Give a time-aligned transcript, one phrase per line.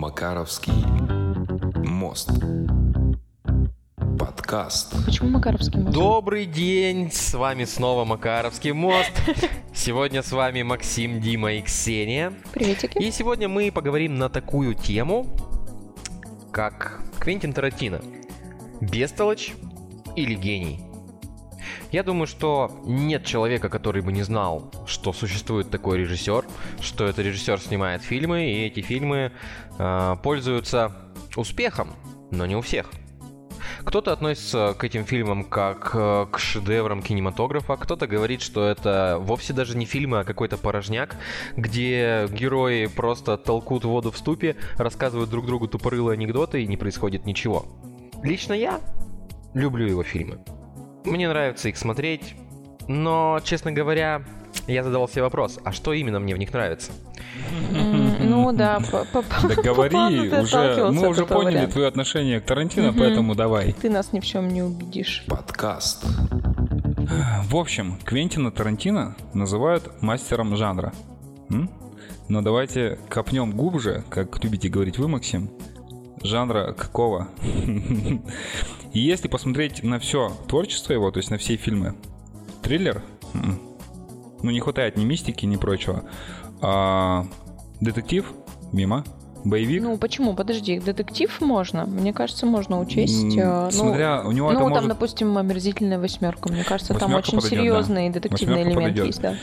[0.00, 0.72] Макаровский
[1.86, 2.30] мост.
[4.18, 4.94] Подкаст.
[5.04, 5.94] Почему Макаровский мост?
[5.94, 9.12] Добрый день, с вами снова Макаровский мост.
[9.74, 12.32] Сегодня с вами Максим, Дима и Ксения.
[12.54, 12.96] Приветики.
[12.96, 15.26] И сегодня мы поговорим на такую тему,
[16.50, 18.00] как Квентин Тарантино.
[18.80, 19.52] Бестолочь
[20.16, 20.80] или гений?
[21.92, 26.39] Я думаю, что нет человека, который бы не знал, что существует такой режиссер,
[27.00, 29.32] что этот режиссер снимает фильмы, и эти фильмы
[29.78, 30.92] э, пользуются
[31.34, 31.94] успехом,
[32.30, 32.90] но не у всех.
[33.86, 39.54] Кто-то относится к этим фильмам как э, к шедеврам кинематографа, кто-то говорит, что это вовсе
[39.54, 41.16] даже не фильмы, а какой-то порожняк,
[41.56, 47.24] где герои просто толкут воду в ступе, рассказывают друг другу тупорылые анекдоты и не происходит
[47.24, 47.64] ничего.
[48.22, 48.78] Лично я
[49.54, 50.44] люблю его фильмы.
[51.06, 52.34] Мне нравится их смотреть,
[52.88, 54.22] но, честно говоря,
[54.70, 56.92] я задавал себе вопрос, а что именно мне в них нравится?
[58.20, 63.72] Ну да, Да говори, уже, мы уже поняли твое отношение к Тарантино, поэтому давай.
[63.72, 65.24] Ты нас ни в чем не убедишь.
[65.26, 66.04] Подкаст.
[67.44, 70.92] В общем, Квентина Тарантино называют мастером жанра.
[72.28, 75.50] Но давайте копнем глубже, как любите говорить вы, Максим.
[76.22, 77.28] Жанра какого?
[78.92, 81.94] И если посмотреть на все творчество его, то есть на все фильмы,
[82.62, 83.02] триллер,
[84.42, 86.04] ну не хватает ни мистики, ни прочего.
[86.60, 87.26] А,
[87.80, 88.32] детектив,
[88.72, 89.04] мимо.
[89.42, 90.34] Боевик, Ну почему?
[90.34, 91.86] Подожди, детектив можно.
[91.86, 93.34] Мне кажется, можно учесть.
[93.38, 94.88] Э, ну, смотря, у него ну, это там, может...
[94.88, 96.52] допустим, омерзительная восьмерка.
[96.52, 99.06] Мне кажется, там Восьмерка очень подойдет, серьезный детективный Восьмерка элемент подойдет.
[99.06, 99.34] есть, да.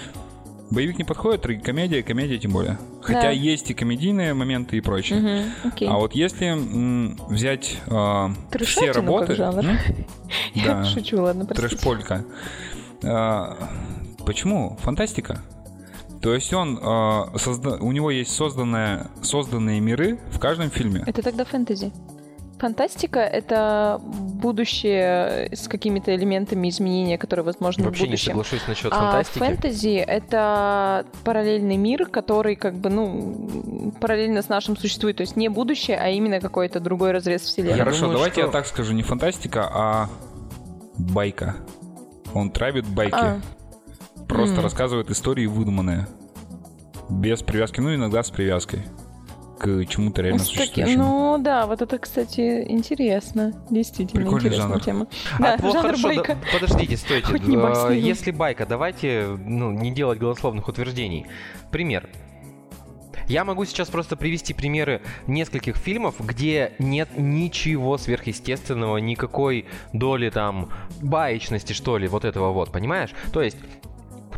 [0.70, 2.78] Боевик не подходит, комедия, комедия тем более.
[3.02, 3.30] Хотя Да.
[3.32, 5.20] есть и комедийные моменты и прочее.
[5.20, 5.88] Мгм, окей.
[5.90, 9.36] А вот если м, взять э, все Трэшатину как работы...
[9.36, 9.66] жанр.
[9.66, 9.78] м?
[10.54, 11.70] Я Да, шучу, ладно, простите.
[11.76, 12.24] трэш-полька.
[13.02, 13.54] Э,
[14.28, 14.78] почему?
[14.82, 15.42] Фантастика.
[16.22, 16.82] То есть он, э,
[17.38, 21.04] созда- у него есть созданные, созданные миры в каждом фильме.
[21.08, 21.92] Это тогда фэнтези.
[22.60, 28.32] Фантастика— это будущее с какими-то элементами изменения, которые возможны в Вообще не будущем.
[28.32, 29.38] соглашусь насчет А фантастики.
[29.38, 35.18] фэнтези— это параллельный мир, который как бы, ну, параллельно с нашим существует.
[35.18, 37.74] То есть не будущее, а именно какой-то другой разрез вселенной.
[37.78, 40.10] Я Хорошо, думаю, давайте что- я так скажу, не фантастика, а
[40.98, 41.58] байка.
[42.34, 43.14] Он травит байки.
[43.16, 43.40] А,
[44.28, 44.64] Просто М.
[44.64, 46.08] рассказывает истории выдуманные.
[47.10, 48.82] Без привязки, ну иногда с привязкой
[49.60, 51.04] к чему-то реально с таки- существующему.
[51.04, 53.54] Ну да, вот это, кстати, интересно.
[53.72, 54.84] Действительно Прикольный интересная жанр.
[54.84, 55.08] тема.
[55.40, 56.36] А, Да, ну, жанр хорошо, байка.
[56.36, 57.28] да- подождите, стойте.
[57.28, 58.00] Хоть не Э, байсный.
[58.00, 61.26] Если байка, давайте ну, не делать голословных утверждений.
[61.72, 62.08] Пример.
[63.28, 70.70] Я могу сейчас просто привести примеры нескольких фильмов, где нет ничего сверхъестественного, никакой доли там
[71.02, 73.10] баечности, что ли, вот этого вот, понимаешь?
[73.34, 73.58] То есть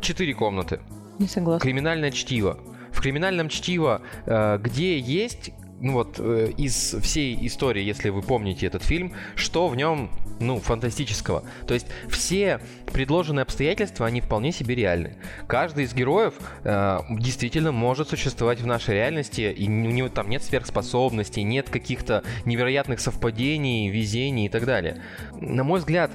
[0.01, 0.79] четыре комнаты,
[1.19, 1.63] Не согласна.
[1.63, 2.59] Криминальное чтиво.
[2.91, 8.65] В криминальном чтиво, э, где есть, ну вот, э, из всей истории, если вы помните
[8.65, 11.43] этот фильм, что в нем, ну, фантастического.
[11.67, 12.59] То есть все
[12.91, 15.17] предложенные обстоятельства, они вполне себе реальны.
[15.47, 16.33] Каждый из героев
[16.63, 22.23] э, действительно может существовать в нашей реальности, и у него там нет сверхспособностей, нет каких-то
[22.45, 25.01] невероятных совпадений, везений и так далее.
[25.39, 26.11] На мой взгляд,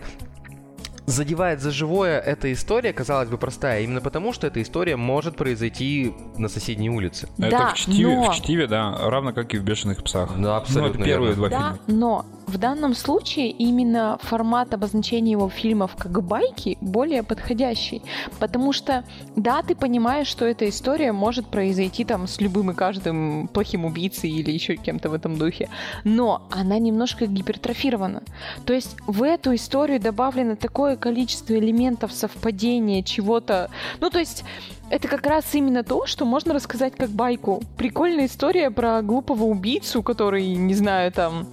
[1.07, 6.15] задевает за живое эта история, казалось бы, простая, именно потому, что эта история может произойти
[6.39, 7.29] на соседней улице.
[7.39, 10.31] Это Да, в чтиве, но- в чтиве, да, равно как и в бешеных псах.
[10.31, 11.49] Да, Ну, абсолютно это первые верно.
[11.49, 11.99] два Да, фильма.
[12.01, 18.03] но в данном случае именно формат обозначения его фильмов как байки более подходящий.
[18.39, 19.05] Потому что,
[19.37, 24.31] да, ты понимаешь, что эта история может произойти там с любым и каждым плохим убийцей
[24.31, 25.69] или еще кем-то в этом духе.
[26.05, 28.23] Но она немножко гипертрофирована.
[28.65, 33.71] То есть в эту историю добавлено такое количество элементов совпадения, чего-то...
[34.01, 34.45] Ну, то есть
[34.91, 37.63] это как раз именно то, что можно рассказать как байку.
[37.77, 41.47] Прикольная история про глупого убийцу, который, не знаю, там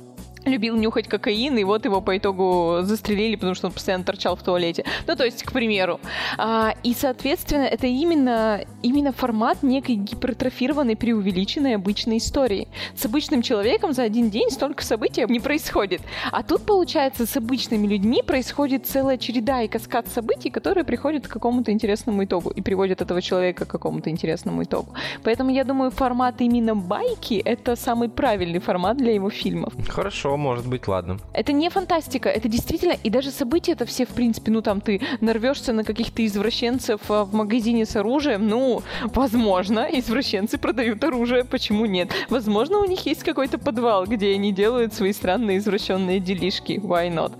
[0.46, 4.44] любил нюхать кокаин, и вот его по итогу застрелили, потому что он постоянно торчал в
[4.44, 4.85] туалете.
[5.07, 6.00] Ну, то есть, к примеру.
[6.38, 12.68] А, и, соответственно, это именно, именно формат некой гипертрофированной, преувеличенной обычной истории.
[12.96, 16.02] С обычным человеком за один день столько событий не происходит.
[16.32, 21.32] А тут, получается, с обычными людьми происходит целая череда и каскад событий, которые приходят к
[21.32, 24.94] какому-то интересному итогу и приводят этого человека к какому-то интересному итогу.
[25.23, 29.73] Поэтому я думаю, формат именно байки— это самый правильный формат для его фильмов.
[29.87, 31.18] Хорошо, хорошо, может быть, ладно.
[31.34, 35.02] Это не фантастика, это действительно, и даже события это все, в принципе, ну там ты
[35.22, 38.82] нарвешься на каких-то извращенцев а, в магазине с оружием, ну,
[39.14, 42.10] возможно, извращенцы продают оружие, почему нет?
[42.30, 47.32] Возможно, у них есть какой-то подвал, где они делают свои странные извращенные делишки, why not?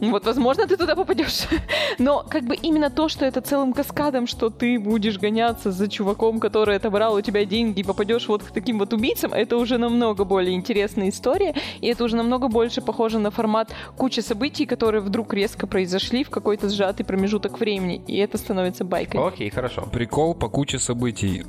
[0.00, 1.46] Вот, возможно, ты туда попадешь.
[1.98, 6.40] Но как бы именно то, что это целым каскадом, что ты будешь гоняться за чуваком,
[6.40, 10.24] который отобрал у тебя деньги и попадешь вот к таким вот убийцам, это уже намного
[10.24, 15.34] более интересная история, и это уже намного больше похоже на формат кучи событий, которые вдруг
[15.34, 19.26] резко произошли в какой-то сжатый промежуток времени, и это становится байкой.
[19.26, 19.88] Окей, хорошо.
[19.90, 21.44] Прикол по куче событий.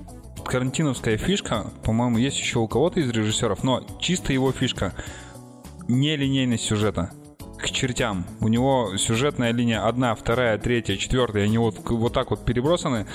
[0.45, 4.94] Карантиновская фишка, по-моему, есть еще у кого-то из режиссеров, но чисто его фишка
[5.88, 7.12] нелинейность сюжета
[7.62, 8.25] к чертям.
[8.39, 13.06] У него сюжетная линия одна, вторая, третья, четвертая, они вот, вот так вот перебросаны.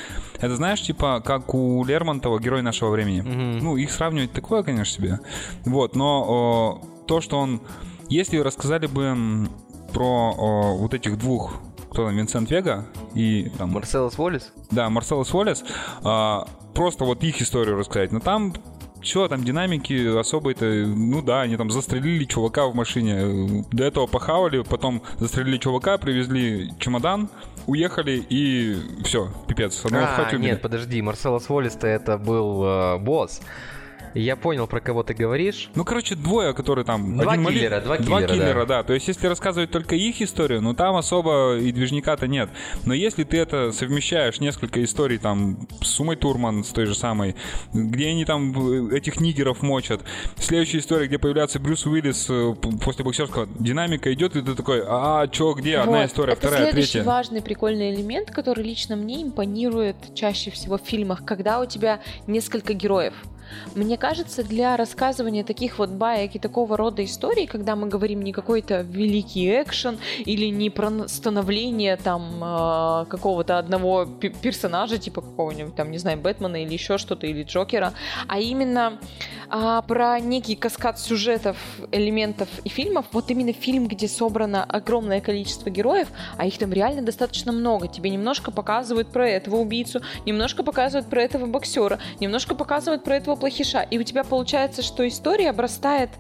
[0.40, 3.22] Это знаешь, типа, как у Лермонтова «Герой нашего времени».
[3.22, 3.58] Мгм.
[3.58, 5.20] Ну, их сравнивать такое, конечно, себе.
[5.64, 7.60] Вот, но о, то, что он...
[8.08, 9.48] Если рассказали бы
[9.92, 11.54] про о, вот этих двух,
[11.90, 14.52] кто там, Винсент Вега и там, Марселос Уоллес?
[14.70, 15.64] да, Марселос Уоллес,
[16.04, 18.12] а, просто вот их историю рассказать.
[18.12, 18.52] Но там
[19.06, 24.62] все, там динамики особо-то, ну да, они там застрелили чувака в машине, до этого похавали,
[24.62, 27.28] потом застрелили чувака, привезли чемодан,
[27.66, 33.40] уехали и все, пипец, одного в А, нет, подожди, Марселос Уоллес-то это был э, босс.
[34.16, 35.68] Я понял, про кого ты говоришь.
[35.74, 37.18] Ну, короче, двое, которые там...
[37.18, 38.82] Два один мали- киллера, два киллера, киллера, да.
[38.82, 42.48] То есть, если рассказывать только их историю, ну, там особо и движника-то нет.
[42.84, 47.36] Но если ты это совмещаешь, несколько историй, там, с Умой Турман, с той же самой,
[47.74, 50.00] где они там этих нигеров мочат,
[50.38, 55.26] следующая история, где появляется Брюс Уиллис э, после боксерского, динамика идет, и ты такой, а,
[55.28, 55.78] чё, где?
[55.78, 56.06] Одна Вот.
[56.06, 57.06] история, это вторая, следующий третья.
[57.06, 62.72] важный прикольный элемент, который лично мне импонирует чаще всего в фильмах, когда у тебя несколько
[62.72, 63.14] героев.
[63.74, 68.32] Мне кажется, для рассказывания таких вот баек и такого рода историй, когда мы говорим не
[68.32, 75.74] какой-то великий экшен или не про становление там э, какого-то одного пе- персонажа, типа какого-нибудь
[75.74, 77.92] там, не знаю, Бэтмена или еще что-то, или Джокера,
[78.28, 78.98] а именно
[79.48, 81.56] а, про некий каскад сюжетов,
[81.92, 87.02] элементов и фильмов, вот именно фильм, где собрано огромное количество героев, а их там реально
[87.02, 87.88] достаточно много.
[87.88, 93.35] Тебе немножко показывают про этого убийцу, немножко показывают про этого боксера, немножко показывают про этого
[93.36, 93.82] плохиша.
[93.90, 96.10] И у тебя получается, что история обрастает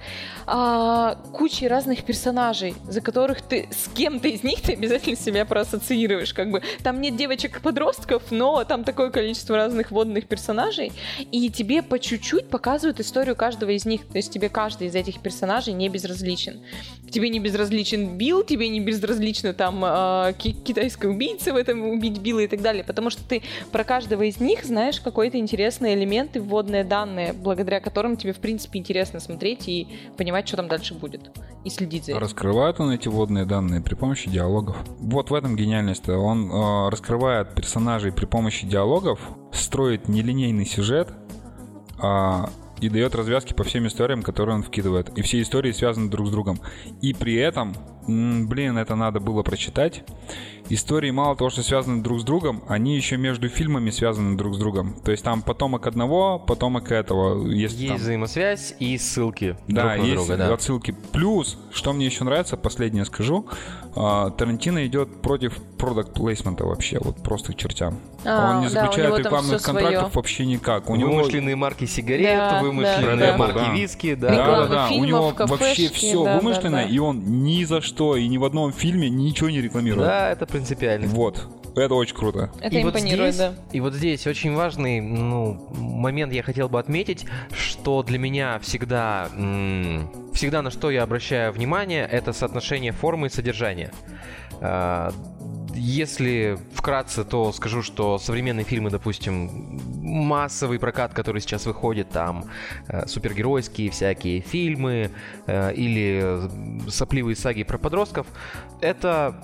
[0.46, 6.32] а, кучей разных персонажей, за которых ты с кем-то из них ты обязательно себя проассоциируешь.
[6.32, 11.98] Как бы там нет девочек-подростков, но там такое количество разных водных персонажей, и тебе по
[11.98, 14.06] чуть-чуть показывают историю каждого из них.
[14.06, 16.62] То есть тебе каждый из этих персонажей не безразличен.
[17.10, 22.18] Тебе не безразличен Билл, тебе не безразлична там а, ки- китайская убийца в этом убить
[22.18, 23.42] Билла и так далее, потому что ты
[23.72, 28.38] про каждого из них знаешь какой-то интересный элемент и вводные данные, благодаря которым тебе в
[28.38, 29.86] принципе интересно смотреть и
[30.16, 31.30] понимать, что там дальше будет,
[31.64, 32.20] и следить за этим.
[32.20, 34.76] Раскрывает он эти водные данные при помощи диалогов.
[34.98, 36.08] Вот в этом гениальность.
[36.08, 39.20] Он э, раскрывает персонажей при помощи диалогов,
[39.52, 41.08] строит нелинейный сюжет
[41.98, 42.50] а,
[42.80, 45.16] и дает развязки по всем историям, которые он вкидывает.
[45.16, 46.60] И все истории связаны друг с другом.
[47.00, 47.74] И при этом,
[48.06, 50.04] блин, это надо было прочитать.
[50.68, 54.58] Истории мало того, что связаны друг с другом, они еще между фильмами связаны друг с
[54.58, 54.94] другом.
[55.04, 57.46] То есть там потомок одного, потомок этого.
[57.46, 60.52] Если Есть там- взаимосвязь и ссылки да, друг на есть друга, да.
[60.52, 60.94] отсылки.
[61.12, 63.46] Плюс, что мне еще нравится, последнее скажу,
[63.94, 68.00] а, Тарантино идет против продукт плейсмента вообще, вот просто к чертям.
[68.24, 70.10] А, Он не да, заключает него там рекламных контрактов своё.
[70.14, 70.90] вообще никак.
[70.90, 73.38] У него Вымышленные марки сигарет, Да, вымышленные да, да.
[73.38, 73.72] марки Да.
[73.72, 74.36] виски, да, да.
[74.36, 76.82] Да, да, у него вообще все да, да, вымышленно, да.
[76.82, 80.06] и он ни за что и ни в одном фильме ничего не рекламирует.
[80.06, 81.08] Да, это принципиально.
[81.08, 82.50] Вот, это очень круто.
[82.60, 83.54] Это и вот импонирует, здесь, да.
[83.72, 89.28] И вот здесь очень важный ну, момент я хотел бы отметить, что для меня всегда,
[89.34, 93.92] м, всегда на что я обращаю внимание, это соотношение формы и содержания.
[95.76, 102.46] Если вкратце, то скажу, что современные фильмы, допустим, массовый прокат, который сейчас выходит, там
[102.88, 105.10] э, супергеройские всякие фильмы
[105.46, 106.40] э, или
[106.88, 108.26] сопливые саги про подростков,
[108.80, 109.40] это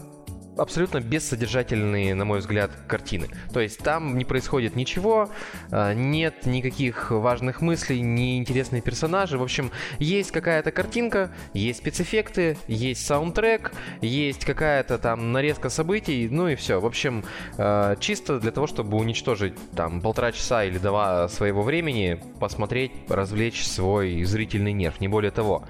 [0.57, 3.29] абсолютно бессодержательные, на мой взгляд, картины.
[3.53, 5.31] То есть там не происходит ничего,
[5.71, 9.39] э, нет никаких важных мыслей, неинтересные персонажи.
[9.39, 16.49] В общем, есть какая-то картинка, есть спецэффекты, есть саундтрек, есть какая-то там нарезка событий, ну
[16.49, 16.81] и все.
[16.81, 17.25] В общем,
[17.57, 23.65] э, чисто для того, чтобы уничтожить там полтора часа или два своего времени, посмотреть, развлечь
[23.65, 25.65] свой зрительный нерв, не более того.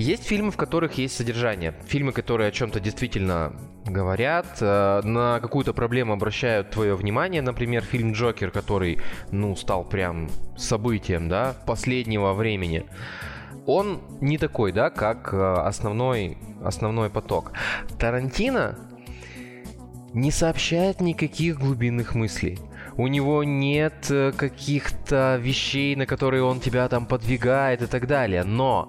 [0.00, 1.74] Есть фильмы, в которых есть содержание.
[1.86, 3.52] Фильмы, которые о чем-то действительно
[3.84, 7.42] говорят, э, на какую-то проблему обращают твое внимание.
[7.42, 8.98] Например, фильм Джокер, который,
[9.30, 12.86] ну, стал прям событием, да, последнего времени.
[13.66, 17.52] он не такой, да, как э, основной, основной поток.
[17.98, 18.78] Тарантино
[20.14, 22.58] не сообщает никаких глубинных мыслей.
[22.96, 28.44] У него нет э, каких-то вещей, на которые он тебя там подвигает и так далее.
[28.44, 28.88] Но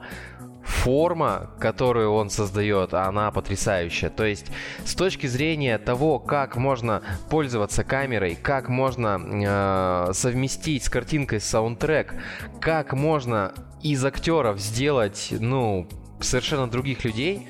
[0.81, 4.09] форма, которую он создает, она потрясающая.
[4.09, 4.47] То есть
[4.83, 12.15] с точки зрения того, как можно пользоваться камерой, как можно э, совместить с картинкой саундтрек,
[12.59, 15.88] как можно из актеров сделать, ну,
[16.19, 17.47] совершенно других людей,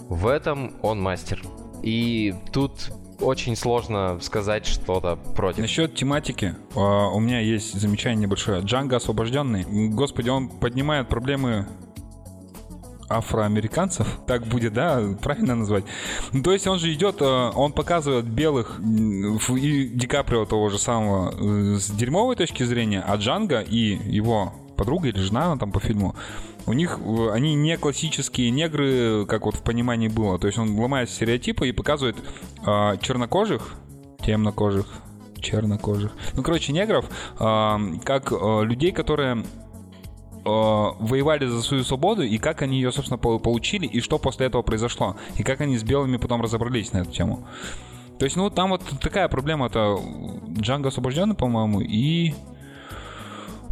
[0.00, 1.42] в этом он мастер.
[1.82, 5.60] И тут очень сложно сказать что-то против.
[5.60, 8.60] Насчет тематики, э, у меня есть замечание небольшое.
[8.60, 9.64] Джанго освобожденный.
[9.88, 11.66] Господи, он поднимает проблемы
[13.08, 15.84] афроамериканцев, так будет, да, правильно назвать.
[16.32, 20.78] Ну, то есть он же идет, э, он показывает белых и Ди Каприо того же
[20.78, 25.70] самого э, с дерьмовой точки зрения, а Джанго и его подруга или жена, она там
[25.70, 26.14] по фильму,
[26.66, 30.38] у них, э, они не классические негры, как вот в понимании было.
[30.38, 32.16] То есть он ломает стереотипы и показывает
[32.64, 33.74] чернокожих,
[34.24, 34.86] темнокожих,
[35.38, 37.04] чернокожих, ну, короче, негров,
[37.36, 39.44] как людей, которые
[40.44, 45.16] воевали за свою свободу, и как они ее, собственно, получили, и что после этого произошло,
[45.36, 47.46] и как они с белыми потом разобрались на эту тему.
[48.18, 49.98] То есть, ну, там вот такая проблема, это
[50.60, 52.34] Джанго освобожденный, по-моему, и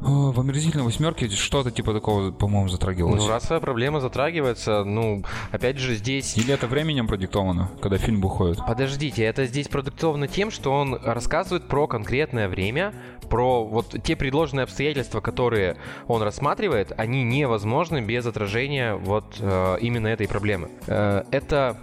[0.02, 3.22] в омерзительной восьмерке что-то типа такого, по-моему, затрагивалось.
[3.22, 6.36] Ну, расовая проблема затрагивается, ну, опять же, здесь...
[6.36, 8.58] Или это временем продиктовано, когда фильм выходит?
[8.66, 12.92] Подождите, это здесь продиктовано тем, что он рассказывает про конкретное время,
[13.30, 15.76] про вот те предложенные обстоятельства, которые
[16.08, 20.70] он рассматривает, они невозможны без отражения вот э, именно этой проблемы.
[20.86, 21.76] Э, это,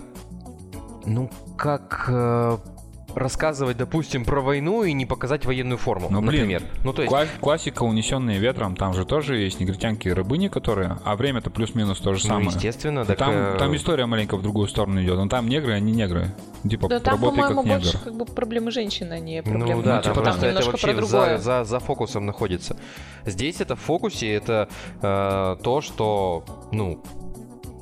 [1.05, 2.05] ну, как...
[2.09, 2.57] Э,
[3.15, 6.63] рассказывать, допустим, про войну и не показать военную форму, ну, блин, например.
[6.83, 7.13] Ну, то есть...
[7.13, 10.97] Кла- классика «Унесенные ветром», там же тоже есть негритянки и рабыни, которые...
[11.03, 12.45] А время-то плюс-минус то же ну, самое.
[12.45, 13.05] Ну, естественно.
[13.05, 13.55] Так, там, э...
[13.57, 15.17] там история маленько в другую сторону идет.
[15.17, 16.33] Но там негры, они негры.
[16.67, 19.75] Типа, да, там, по-моему, больше как бы проблемы женщины, а не проблемы.
[19.75, 22.77] Ну, да, ну, типа, там, там это вообще за, за, за фокусом находится.
[23.25, 24.67] Здесь это в фокусе, это
[25.01, 27.01] э, то, что, ну,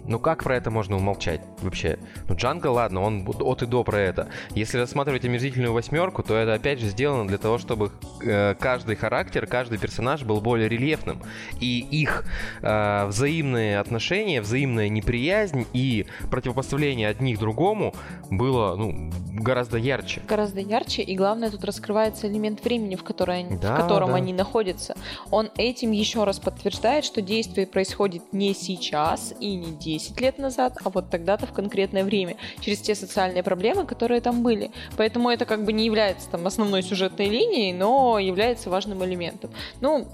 [0.08, 2.00] ну как про это можно умолчать вообще?
[2.28, 4.30] Ну Джанго, ладно, он от и до про это.
[4.52, 7.92] Если рассматривать омерзительную восьмерку, то это опять же сделано для того, чтобы
[8.24, 11.22] э, каждый характер, каждый персонаж был более рельефным.
[11.60, 12.26] И их
[12.62, 17.94] э, взаимные отношения, взаимная неприязнь и противопоставление одних другому
[18.30, 20.22] было ну, гораздо ярче.
[20.28, 24.16] Гораздо ярче, и главное, тут раскрывается элемент времени, в, которой, да, в котором да.
[24.16, 24.96] они находятся.
[25.32, 30.38] Он этим еще раз подтверждает, что действие происходит не сейчас и не 10 10 лет
[30.38, 34.72] назад, а вот тогда-то в конкретное время, через те социальные проблемы, которые там были.
[34.98, 39.51] Поэтому это как бы не является там основной сюжетной линией, но является важным элементом.
[39.82, 40.08] Ну,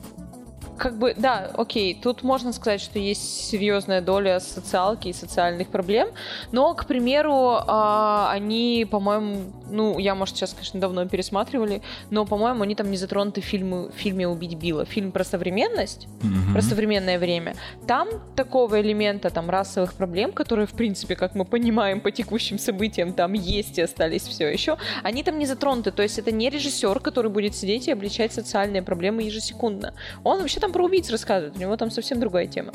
[0.77, 6.09] как бы, да, окей, тут можно сказать, что есть серьезная доля социалки и социальных проблем,
[6.51, 12.63] но, к примеру, а, они, по-моему, ну, я, может, сейчас, конечно, давно пересматривали, но, по-моему,
[12.63, 14.85] они там не затронуты в фильме, в фильме «Убить Билла».
[14.85, 16.53] Фильм про современность, mm-hmm.
[16.53, 17.55] про современное время.
[17.87, 23.13] Там такого элемента, там, расовых проблем, которые, в принципе, как мы понимаем по текущим событиям,
[23.13, 25.91] там есть и остались все еще, они там не затронуты.
[25.91, 29.93] То есть это не режиссер, который будет сидеть и обличать социальные проблемы ежесекундно.
[30.23, 32.71] Он вообще там про убийц рассказывает, у него там совсем другая тема.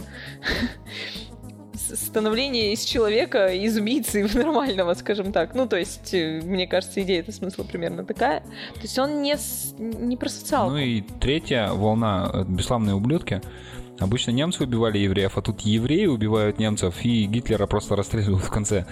[1.74, 5.54] становление из человека, из убийцы в нормального, скажем так.
[5.54, 8.40] Ну, то есть, э, мне кажется, идея этого смысла примерно такая.
[8.74, 9.36] То есть он не,
[9.78, 10.72] не про социалку.
[10.72, 13.40] Ну и третья волна э, «Бесславные ублюдки».
[14.00, 18.84] Обычно немцы убивали евреев, а тут евреи убивают немцев, и Гитлера просто расстреливают в конце.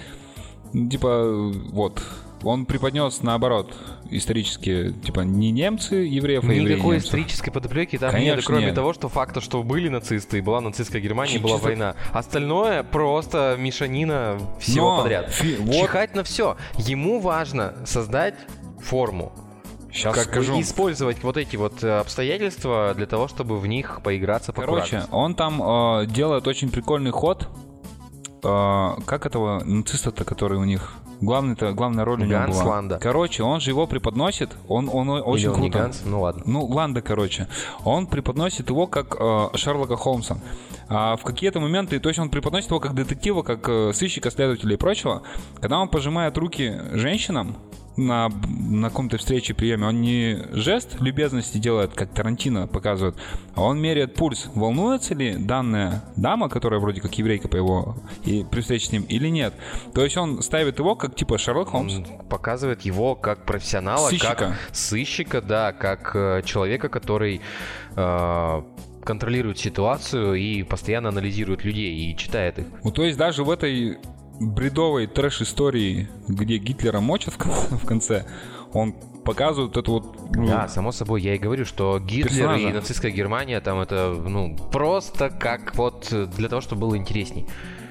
[0.73, 2.03] Типа, вот,
[2.43, 3.75] он преподнес наоборот
[4.11, 7.09] исторически, типа, не немцы евреев, а евреи Никакой немцев.
[7.09, 8.75] исторической подоплеки там Конечно, нет, кроме нет.
[8.75, 11.97] того, что факта, что были нацисты, и была нацистская Германия, Чуть была война.
[12.13, 15.31] Остальное просто мешанина всего Но, подряд.
[15.31, 15.75] Фи- вот.
[15.75, 16.57] Чихать на все.
[16.79, 18.35] Ему важно создать
[18.81, 19.33] форму.
[19.93, 20.61] Сейчас как скажу.
[20.61, 25.63] использовать вот эти вот э, обстоятельства для того, чтобы в них поиграться Короче, он там
[25.63, 27.49] э, делает очень прикольный ход.
[28.45, 32.71] Э, как этого нациста-то, который у них Главный-то, главная роль у него Ганс была.
[32.71, 32.99] Ланда.
[32.99, 35.63] Короче, он же его преподносит, он, он очень Или круто.
[35.63, 36.03] Не Ганс?
[36.05, 36.43] Ну ладно.
[36.47, 37.49] Ну, Ланда, короче.
[37.85, 40.39] Он преподносит его как э, Шерлока Холмса.
[40.89, 44.75] А в какие-то моменты, то есть он преподносит его как детектива, как э, сыщика, следователя
[44.75, 45.23] и прочего.
[45.61, 47.57] Когда он пожимает руки женщинам,
[47.97, 53.17] на, на каком-то встрече, приеме, он не жест любезности делает, как Тарантино показывает,
[53.55, 54.49] а он меряет пульс.
[54.55, 59.03] Волнуется ли данная дама, которая вроде как еврейка по его, и при встрече с ним,
[59.05, 59.55] или нет?
[59.95, 61.95] То есть он ставит его как типа Шерлок Холмс.
[61.95, 64.35] Он показывает его как профессионала, сыщика.
[64.35, 67.41] как сыщика, да, как э, человека, который
[67.95, 68.63] э,
[69.05, 72.67] контролирует ситуацию и постоянно анализирует людей и читает их.
[72.85, 73.99] Ну, то есть даже в этой
[74.41, 78.27] бредовой трэш-истории, где Гитлера мочат в конце,
[78.73, 80.17] он показывает это вот...
[80.35, 82.69] Ну, Да, само собой, я и говорю, что Гитлер Персонажа.
[82.69, 87.47] и нацистская Германия там это, ну, просто как вот для того, чтобы было интересней.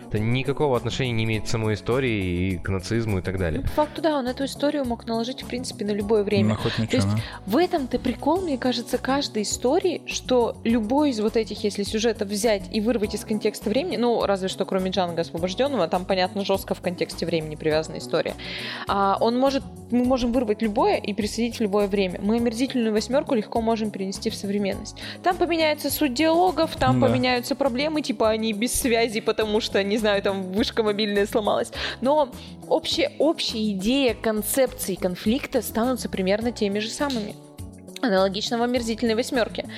[0.08, 3.62] Это никакого отношения не имеет к самой истории и к нацизму и так Ну, далее.
[3.62, 6.50] по факту, да, он эту историю мог наложить, в принципе, на любое время.
[6.50, 7.22] на хоть То ничего, есть да.
[7.46, 12.64] в этом-то прикол, мне кажется, каждой истории, что любой из вот этих, если сюжетов взять
[12.72, 16.82] и вырвать из контекста времени, ну, разве что кроме Джанга освобожденного, там, понятно, жестко в
[16.82, 18.36] контексте времени привязана история,
[18.88, 22.20] а, он может, мы можем вырвать любое и присадить в любое время.
[22.22, 24.98] Мы омерзительную восьмерку легко можем перенести в современность.
[25.24, 27.08] Там поменяется суть диалогов, там Да.
[27.08, 31.72] поменяются проблемы, типа они без связи, потому что, не знаю, там вышка мобильная сломалась.
[32.02, 32.30] Но
[32.68, 37.34] общая, общая идея концепции конфликта станутся примерно теми же самыми.
[38.02, 39.70] Аналогично в омерзительной восьмерке.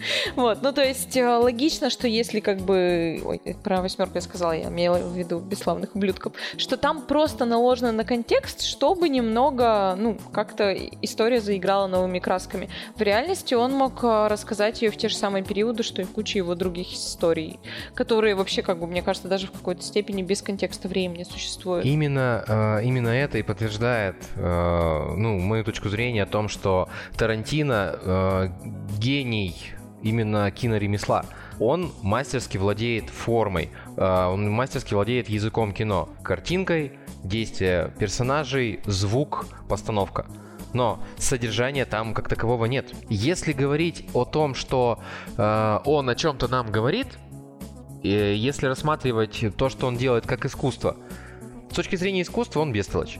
[0.36, 3.20] Вот, ну то есть э, логично, что если как бы...
[3.24, 7.92] Ой, про восьмерку я сказала, я имела в виду бесславных ублюдков, что там просто наложено
[7.92, 12.68] на контекст, чтобы немного, ну, как-то история заиграла новыми красками.
[12.96, 16.38] В реальности он мог э, рассказать ее в те же самые периоды, что и куча
[16.38, 17.58] его других историй,
[17.94, 21.84] которые вообще, как бы, мне кажется, даже в какой-то степени без контекста времени существуют.
[21.84, 28.50] Именно, э, именно это и подтверждает ну, мою точку зрения о том, что Тарантино
[28.98, 29.54] гений
[30.02, 31.24] именно киноремесла.
[31.58, 40.26] Он мастерски владеет формой, э, он мастерски владеет языком кино, картинкой, действия персонажей, звук, постановка.
[40.72, 42.94] Но содержания там как такового нет.
[43.08, 45.00] Если говорить о том, что
[45.36, 47.08] э, он о чем-то нам говорит,
[48.02, 50.96] э, если рассматривать то, что он делает как искусство,
[51.70, 53.18] с точки зрения искусства он бестолочь.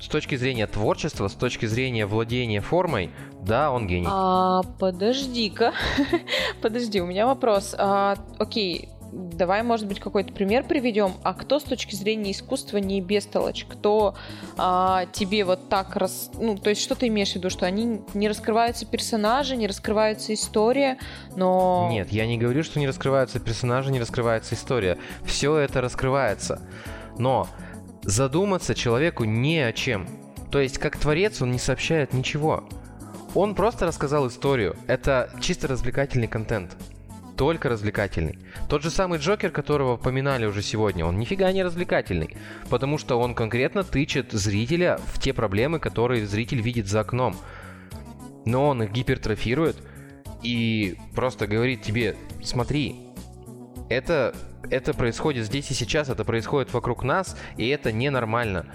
[0.00, 3.10] С точки зрения творчества, с точки зрения владения формой,
[3.42, 4.06] да, он гений.
[4.08, 5.72] А, подожди-ка.
[6.62, 7.74] Подожди, у меня вопрос.
[7.76, 11.14] А, окей, давай, может быть, какой-то пример приведем.
[11.24, 13.66] А кто с точки зрения искусства не бестолочь?
[13.68, 14.14] Кто
[14.56, 16.30] а, тебе вот так раз...
[16.38, 17.50] Ну, то есть что ты имеешь в виду?
[17.50, 20.98] Что они не раскрываются персонажи, не раскрывается история,
[21.34, 21.88] но...
[21.90, 24.98] Нет, я не говорю, что не раскрываются персонажи, не раскрывается история.
[25.24, 26.62] Все это раскрывается.
[27.18, 27.48] Но
[28.02, 30.06] задуматься человеку не о чем.
[30.52, 32.64] То есть, как творец, он не сообщает ничего.
[33.34, 34.76] Он просто рассказал историю.
[34.86, 36.76] Это чисто развлекательный контент.
[37.36, 38.38] Только развлекательный.
[38.68, 42.36] Тот же самый Джокер, которого поминали уже сегодня, он нифига не развлекательный.
[42.68, 47.34] Потому что он конкретно тычет зрителя в те проблемы, которые зритель видит за окном.
[48.44, 49.76] Но он их гипертрофирует
[50.42, 52.96] и просто говорит тебе, смотри,
[53.88, 54.34] это,
[54.68, 58.66] это происходит здесь и сейчас, это происходит вокруг нас, и это ненормально.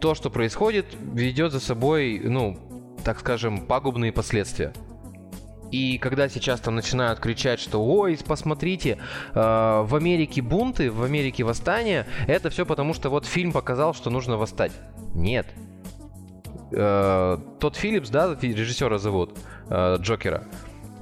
[0.00, 2.67] То, что происходит, ведет за собой, ну,
[3.04, 4.72] так скажем, пагубные последствия.
[5.70, 8.98] И когда сейчас там начинают кричать, что ой, посмотрите,
[9.34, 14.10] э, в Америке бунты, в Америке восстания, это все потому, что вот фильм показал, что
[14.10, 14.72] нужно восстать.
[15.14, 15.46] Нет.
[16.72, 20.44] Э, тот Филлипс, да, режиссера зовут, э, Джокера,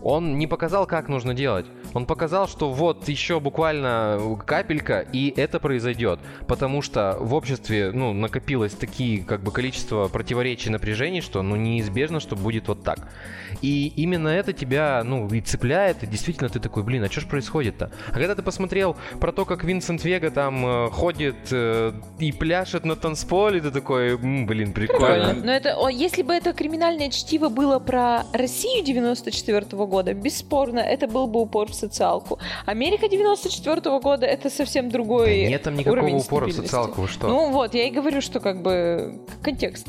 [0.03, 1.67] он не показал, как нужно делать.
[1.97, 6.21] Он показал, что вот еще буквально капелька, и это произойдет.
[6.47, 12.21] Потому что в обществе, ну, накопилось такие, как бы, количество противоречий, напряжений, что, ну, неизбежно,
[12.21, 12.99] что будет вот так.
[13.63, 17.27] И именно это тебя, ну, и цепляет, и действительно ты такой, блин, а что ж
[17.27, 17.91] происходит-то?
[18.09, 22.85] А когда ты посмотрел про то, как Винсент Вега там э, ходит э, и пляшет
[22.85, 25.33] на танцполе, ты такой, «М, блин, прикольно.
[25.33, 31.27] Но это, если бы это криминальное чтиво было про Россию 94 года, бесспорно, это был
[31.27, 32.39] бы упор в социалку.
[32.65, 37.29] Америка 94 года это совсем другой Да нет там никакого упора в социалку, вы что?
[37.29, 39.87] Ну вот, я и говорю, что как бы контекст.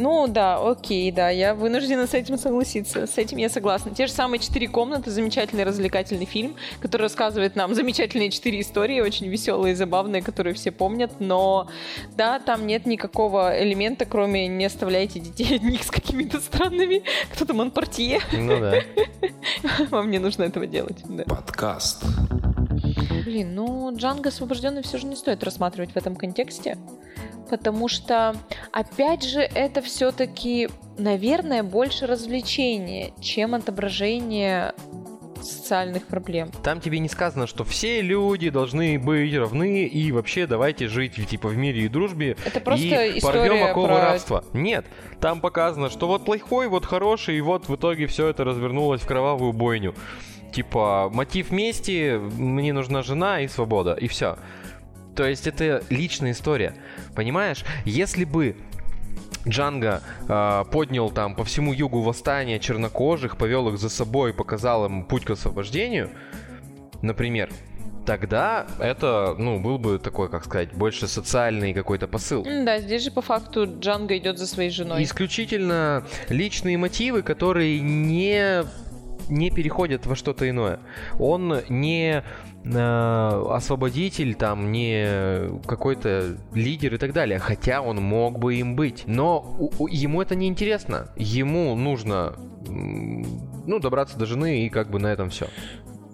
[0.00, 3.06] Ну да, окей, да, я вынуждена с этим согласиться.
[3.06, 3.94] С этим я согласна.
[3.94, 9.28] Те же самые четыре комнаты, замечательный развлекательный фильм, который рассказывает нам замечательные четыре истории, очень
[9.28, 11.68] веселые и забавные, которые все помнят, но
[12.16, 17.02] да, там нет никакого элемента, кроме не оставляйте детей одних с какими-то странными,
[17.34, 18.80] кто там монпортье, Ну да.
[19.90, 21.02] вам не нужно этого делать.
[21.08, 21.24] Да.
[21.24, 22.04] Подкаст.
[23.24, 26.78] Блин, ну Джанго освобожденный все же не стоит рассматривать в этом контексте,
[27.48, 28.34] потому что,
[28.72, 30.68] опять же, это все-таки,
[30.98, 34.74] наверное, больше развлечение, чем отображение
[35.50, 36.50] социальных проблем.
[36.62, 41.48] Там тебе не сказано, что все люди должны быть равны и вообще давайте жить типа
[41.48, 44.00] в мире и дружбе Это просто и порвем история оковы про...
[44.00, 44.44] рабства.
[44.52, 44.86] Нет,
[45.20, 49.06] там показано, что вот плохой, вот хороший, и вот в итоге все это развернулось в
[49.06, 49.94] кровавую бойню.
[50.52, 54.36] Типа мотив мести, мне нужна жена и свобода, и все.
[55.14, 56.74] То есть это личная история.
[57.14, 58.56] Понимаешь, если бы
[59.48, 65.04] Джанго э, поднял там по всему югу восстание чернокожих, повел их за собой, показал им
[65.04, 66.10] путь к освобождению,
[67.02, 67.50] например,
[68.06, 72.44] тогда это, ну, был бы такой, как сказать, больше социальный какой-то посыл.
[72.44, 75.02] Да, здесь же по факту Джанго идет за своей женой.
[75.02, 78.64] Исключительно личные мотивы, которые не
[79.30, 80.80] не переходят во что-то иное.
[81.18, 82.22] Он не
[82.64, 87.38] э, освободитель, там, не какой-то лидер и так далее.
[87.38, 89.04] Хотя он мог бы им быть.
[89.06, 91.08] Но у, у, ему это не интересно.
[91.16, 92.34] Ему нужно
[92.68, 95.46] ну, добраться до жены и как бы на этом все.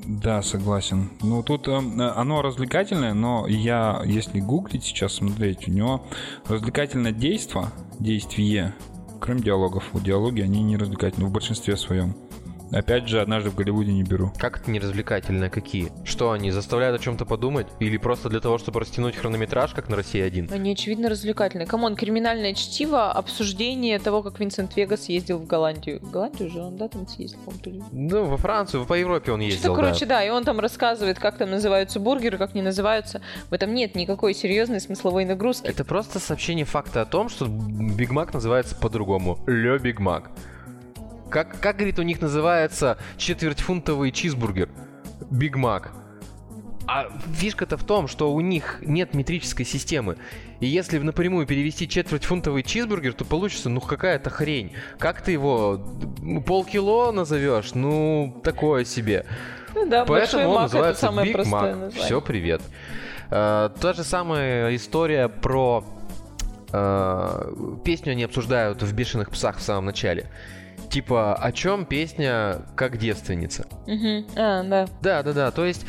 [0.06, 1.10] Да, согласен.
[1.20, 6.06] Ну, тут э, оно развлекательное, но я, если гуглить сейчас, смотреть, у него
[6.46, 8.72] развлекательное действо, действие,
[9.20, 9.84] кроме диалогов.
[9.92, 12.14] Вот диалоги, они не развлекательны в большинстве своем.
[12.72, 14.32] Опять же, однажды в Голливуде не беру.
[14.38, 15.50] Как это неразвлекательно?
[15.50, 15.92] Какие?
[16.04, 17.66] Что, они заставляют о чем-то подумать?
[17.80, 20.48] Или просто для того, чтобы растянуть хронометраж, как на России один?
[20.52, 21.66] Они, очевидно, развлекательные.
[21.66, 26.00] Come on, криминальное чтиво, обсуждение того, как Винсент Вега ездил в Голландию.
[26.00, 29.74] В Голландию же он, да, там съездил, по-моему, Ну, во Францию, по Европе он ездил,
[29.74, 30.18] Что, короче, да.
[30.18, 33.20] да, и он там рассказывает, как там называются бургеры, как не называются.
[33.50, 35.66] В этом нет никакой серьезной смысловой нагрузки.
[35.66, 39.38] Это просто сообщение факта о том, что Биг Мак называется по-другому.
[39.46, 40.30] Ле Биг Мак.
[41.30, 44.68] Как, как, говорит, у них называется четвертьфунтовый чизбургер?
[45.30, 45.92] Биг Мак.
[46.88, 50.16] А фишка-то в том, что у них нет метрической системы.
[50.60, 54.72] И если напрямую перевести четвертьфунтовый чизбургер, то получится, ну, какая-то хрень.
[54.98, 55.80] Как ты его
[56.46, 57.74] полкило назовешь?
[57.74, 59.26] Ну, такое себе.
[59.74, 61.92] Ну да, Поэтому он называется Биг Мак.
[61.92, 62.62] Все, привет.
[63.28, 65.84] Э, та же самая история про
[66.68, 70.30] uh, песню они обсуждают в «Бешеных псах» в самом начале.
[70.90, 73.66] Типа, о чем песня как девственница?
[73.86, 74.26] Угу.
[74.36, 74.86] А, да.
[75.02, 75.50] Да, да, да.
[75.50, 75.86] То есть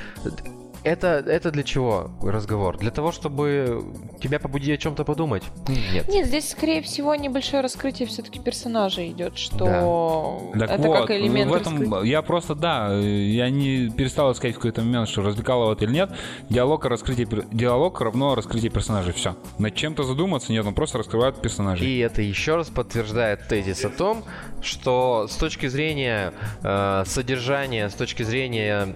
[0.87, 2.77] это, это для чего разговор?
[2.77, 3.83] Для того, чтобы
[4.21, 5.43] тебя побудить о чем-то подумать?
[5.67, 6.07] Нет.
[6.07, 10.65] Нет, здесь, скорее всего, небольшое раскрытие все-таки персонажа идет, что да.
[10.65, 11.51] это вот, как элемент.
[11.51, 12.01] В этом раскрытия.
[12.03, 16.11] я просто, да, я не перестал искать в какой-то момент, что развлекало это или нет.
[16.49, 19.13] Диалог, раскрытие, диалог равно раскрытие персонажей.
[19.13, 19.35] Все.
[19.59, 21.87] Над чем-то задуматься нет, он просто раскрывает персонажей.
[21.87, 24.23] И это еще раз подтверждает тезис о том,
[24.61, 28.95] что с точки зрения э, содержания, с точки зрения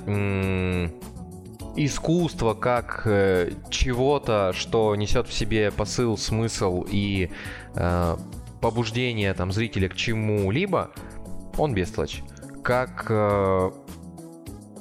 [1.76, 7.32] искусство как э, чего-то, что несет в себе посыл, смысл и
[7.76, 8.18] э,
[8.62, 10.92] побуждение там зрителя к чему-либо,
[11.58, 12.24] он бестолочь.
[12.64, 13.72] Как э,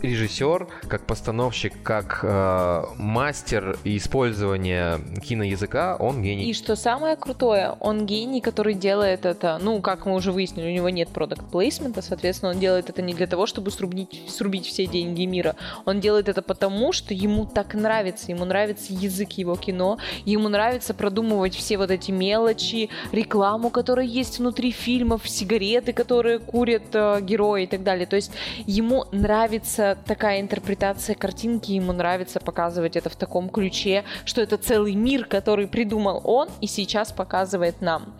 [0.02, 6.50] режиссер, как постановщик, как э, мастер использования киноязыка, он гений.
[6.50, 10.74] И что самое крутое, он гений, который делает это, ну, как мы уже выяснили, у
[10.74, 14.86] него нет продукт плейсмента, соответственно, он делает это не для того, чтобы срубить, срубить все
[14.86, 15.56] деньги мира.
[15.84, 20.94] Он делает это потому, что ему так нравится, ему нравится язык его кино, ему нравится
[20.94, 27.64] продумывать все вот эти мелочи, рекламу, которая есть внутри фильмов, сигареты, которые курят э, герои
[27.64, 28.06] и так далее.
[28.06, 28.32] То есть
[28.66, 34.94] ему нравится такая интерпретация картинки, ему нравится показывать это в таком ключе, что это целый
[34.94, 38.14] мир, который придумал он и сейчас показывает нам.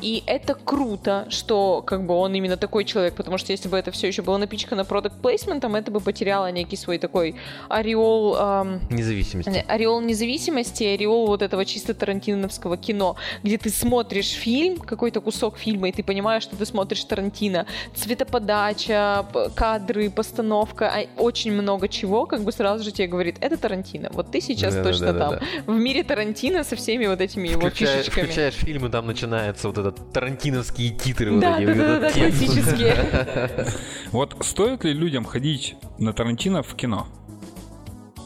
[0.00, 3.92] И это круто, что как бы он именно такой человек, потому что если бы это
[3.92, 7.36] все еще было напичкано продукт плейсментом, это бы потеряло некий свой такой
[7.68, 8.36] ореол...
[8.36, 9.64] Эм, независимости.
[9.68, 15.88] Ореол независимости, ореол вот этого чисто тарантиновского кино, где ты смотришь фильм, какой-то кусок фильма,
[15.88, 17.66] и ты понимаешь, что ты смотришь Тарантино.
[17.94, 24.10] Цветоподача, кадры, постановка, а очень много чего, как бы сразу же тебе говорит, это Тарантино.
[24.12, 25.30] Вот ты сейчас да, точно да, да, там.
[25.66, 25.72] Да.
[25.72, 28.24] В мире Тарантино со всеми вот этими его фишечками.
[28.24, 31.38] Включаешь фильм, и там начинается вот этот тарантиновские титры.
[31.38, 33.66] Да, вот да, да, да, классические.
[34.12, 37.08] Вот стоит ли людям ходить на Тарантино в кино?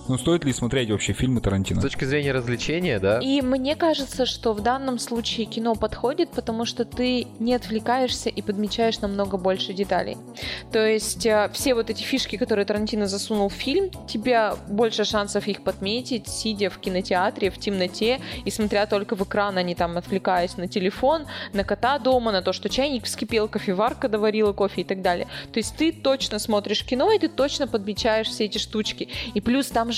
[0.09, 1.81] Ну, стоит ли смотреть вообще фильмы Тарантино?
[1.81, 3.19] С точки зрения развлечения, да?
[3.19, 8.41] И мне кажется, что в данном случае кино подходит, потому что ты не отвлекаешься и
[8.41, 10.17] подмечаешь намного больше деталей.
[10.71, 15.49] То есть э, все вот эти фишки, которые Тарантино засунул в фильм, тебя больше шансов
[15.49, 19.97] их подметить, сидя в кинотеатре в темноте и смотря только в экран, а не там
[19.97, 24.85] отвлекаясь на телефон, на кота дома, на то, что чайник вскипел, кофеварка доварила кофе и
[24.85, 25.27] так далее.
[25.53, 29.09] То есть ты точно смотришь кино, и ты точно подмечаешь все эти штучки.
[29.35, 29.96] И плюс там же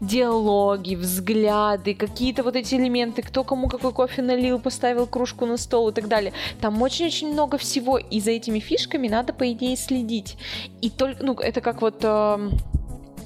[0.00, 5.88] диалоги, взгляды, какие-то вот эти элементы, кто кому какой кофе налил, поставил кружку на стол
[5.88, 6.32] и так далее.
[6.60, 10.36] Там очень-очень много всего, и за этими фишками надо, по идее, следить.
[10.80, 12.00] И только, ну, это как вот...
[12.02, 12.50] Э,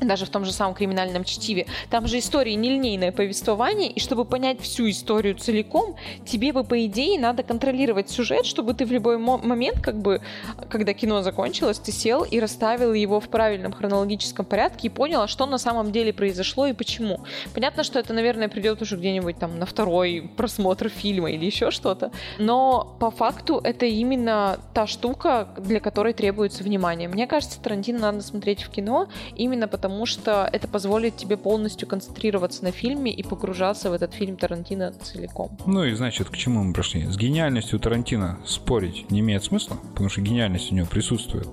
[0.07, 4.61] даже в том же самом криминальном чтиве, там же история нелинейное повествование, и чтобы понять
[4.61, 9.81] всю историю целиком, тебе бы, по идее, надо контролировать сюжет, чтобы ты в любой момент,
[9.81, 10.21] как бы,
[10.69, 15.29] когда кино закончилось, ты сел и расставил его в правильном хронологическом порядке и понял, а
[15.29, 17.21] что на самом деле произошло и почему.
[17.55, 22.11] Понятно, что это, наверное, придет уже где-нибудь там на второй просмотр фильма или еще что-то,
[22.39, 27.09] но по факту это именно та штука, для которой требуется внимание.
[27.09, 31.87] Мне кажется, Тарантино надо смотреть в кино именно потому, потому что это позволит тебе полностью
[31.87, 35.59] концентрироваться на фильме и погружаться в этот фильм Тарантино целиком.
[35.67, 37.05] Ну и значит, к чему мы пришли?
[37.05, 41.47] С гениальностью Тарантино спорить не имеет смысла, потому что гениальность у него присутствует.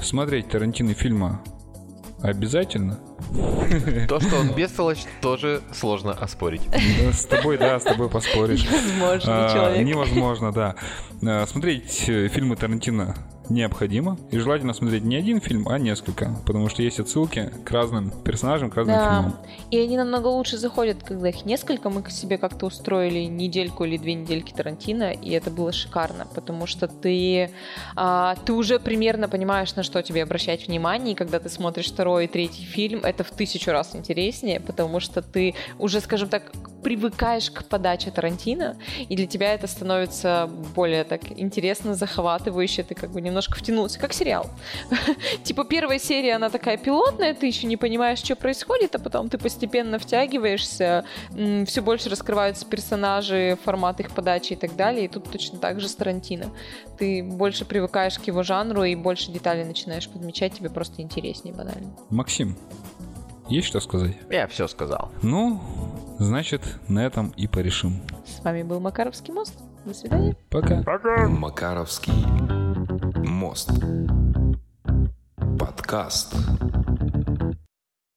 [0.00, 1.42] Смотреть Тарантино фильма
[2.22, 2.98] обязательно.
[4.08, 6.62] То, что он бестолочь, тоже сложно оспорить.
[7.12, 8.64] С тобой, да, с тобой поспоришь.
[8.64, 9.86] Невозможно, а, человек.
[9.86, 10.76] Невозможно, да.
[11.22, 13.14] А, смотреть э, фильмы Тарантино
[13.50, 14.16] необходимо.
[14.30, 16.36] И желательно смотреть не один фильм, а несколько.
[16.46, 19.04] Потому что есть отсылки к разным персонажам, к разным да.
[19.04, 19.36] фильмам.
[19.70, 21.90] И они намного лучше заходят, когда их несколько.
[21.90, 26.26] Мы себе как-то устроили недельку или две недельки Тарантино, и это было шикарно.
[26.34, 27.50] Потому что ты,
[27.96, 31.12] а, ты уже примерно понимаешь, на что тебе обращать внимание.
[31.12, 35.22] И когда ты смотришь второй и третий фильм, это в тысячу раз интереснее, потому что
[35.22, 38.76] ты уже, скажем так, привыкаешь к подаче Тарантино,
[39.08, 42.82] и для тебя это становится более так интересно, захватывающе.
[42.82, 44.50] Ты как бы немножко втянулся, как сериал.
[45.44, 49.38] типа первая серия, она такая пилотная, ты еще не понимаешь, что происходит, а потом ты
[49.38, 51.04] постепенно втягиваешься,
[51.66, 55.04] все больше раскрываются персонажи, формат их подачи и так далее.
[55.04, 56.46] И тут точно так же с Тарантино.
[56.98, 61.94] Ты больше привыкаешь к его жанру и больше деталей начинаешь подмечать, тебе просто интереснее банально.
[62.10, 62.56] Максим,
[63.48, 64.16] есть что сказать?
[64.30, 65.10] Я все сказал.
[65.22, 65.60] Ну,
[66.20, 68.00] значит, на этом и порешим.
[68.24, 69.54] С вами был Макаровский мост.
[69.84, 70.36] До свидания.
[70.50, 70.82] Пока.
[70.82, 71.26] Пока.
[71.26, 72.12] Макаровский
[73.26, 73.70] мост.
[75.58, 76.34] Подкаст.